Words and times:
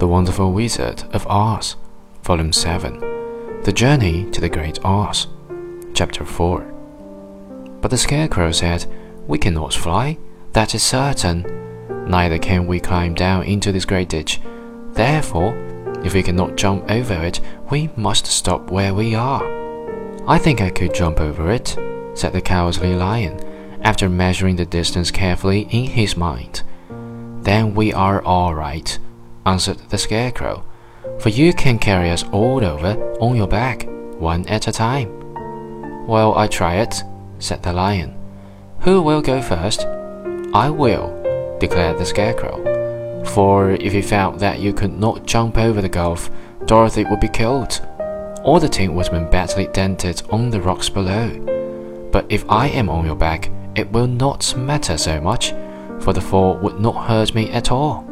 The 0.00 0.08
Wonderful 0.08 0.54
Wizard 0.54 1.04
of 1.12 1.26
Oz, 1.26 1.76
Volume 2.22 2.54
7 2.54 3.60
The 3.64 3.72
Journey 3.72 4.30
to 4.30 4.40
the 4.40 4.48
Great 4.48 4.82
Oz, 4.82 5.26
Chapter 5.92 6.24
4. 6.24 6.60
But 7.82 7.90
the 7.90 7.98
Scarecrow 7.98 8.50
said, 8.50 8.86
We 9.26 9.36
cannot 9.36 9.74
fly, 9.74 10.16
that 10.54 10.74
is 10.74 10.82
certain. 10.82 11.44
Neither 12.08 12.38
can 12.38 12.66
we 12.66 12.80
climb 12.80 13.12
down 13.12 13.44
into 13.44 13.72
this 13.72 13.84
great 13.84 14.08
ditch. 14.08 14.40
Therefore, 14.92 15.54
if 16.02 16.14
we 16.14 16.22
cannot 16.22 16.56
jump 16.56 16.90
over 16.90 17.22
it, 17.22 17.42
we 17.70 17.90
must 17.94 18.24
stop 18.24 18.70
where 18.70 18.94
we 18.94 19.14
are. 19.14 19.44
I 20.26 20.38
think 20.38 20.62
I 20.62 20.70
could 20.70 20.94
jump 20.94 21.20
over 21.20 21.50
it, 21.50 21.76
said 22.14 22.32
the 22.32 22.40
Cowardly 22.40 22.94
Lion, 22.94 23.38
after 23.82 24.08
measuring 24.08 24.56
the 24.56 24.64
distance 24.64 25.10
carefully 25.10 25.68
in 25.70 25.84
his 25.84 26.16
mind. 26.16 26.62
Then 27.42 27.74
we 27.74 27.92
are 27.92 28.22
all 28.22 28.54
right 28.54 28.98
answered 29.46 29.78
the 29.88 29.98
Scarecrow, 29.98 30.64
for 31.18 31.28
you 31.28 31.52
can 31.52 31.78
carry 31.78 32.10
us 32.10 32.24
all 32.32 32.64
over 32.64 33.16
on 33.20 33.36
your 33.36 33.48
back, 33.48 33.86
one 34.18 34.46
at 34.46 34.68
a 34.68 34.72
time. 34.72 35.08
Well, 36.06 36.36
I 36.36 36.46
try 36.46 36.76
it, 36.76 37.02
said 37.38 37.62
the 37.62 37.72
Lion. 37.72 38.16
Who 38.80 39.02
will 39.02 39.22
go 39.22 39.40
first? 39.42 39.86
I 40.54 40.70
will, 40.70 41.56
declared 41.60 41.98
the 41.98 42.06
Scarecrow. 42.06 43.24
For 43.24 43.72
if 43.72 43.92
you 43.94 44.02
found 44.02 44.40
that 44.40 44.60
you 44.60 44.72
could 44.72 44.98
not 44.98 45.26
jump 45.26 45.58
over 45.58 45.80
the 45.80 45.88
gulf, 45.88 46.30
Dorothy 46.66 47.04
would 47.04 47.20
be 47.20 47.28
killed. 47.28 47.80
All 48.42 48.58
the 48.58 48.68
Tin 48.68 48.94
Woodman 48.94 49.30
badly 49.30 49.66
dented 49.68 50.22
on 50.30 50.50
the 50.50 50.60
rocks 50.60 50.88
below. 50.88 52.08
But 52.10 52.26
if 52.28 52.48
I 52.50 52.68
am 52.68 52.88
on 52.88 53.06
your 53.06 53.16
back, 53.16 53.50
it 53.76 53.92
will 53.92 54.06
not 54.06 54.56
matter 54.56 54.98
so 54.98 55.20
much, 55.20 55.52
for 56.00 56.12
the 56.12 56.20
fall 56.20 56.56
would 56.58 56.80
not 56.80 57.06
hurt 57.06 57.34
me 57.34 57.50
at 57.50 57.70
all. 57.70 58.09